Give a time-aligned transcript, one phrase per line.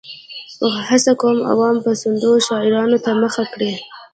[0.87, 3.71] هڅه کوي عوام پسندو شعارونو ته مخه کړي.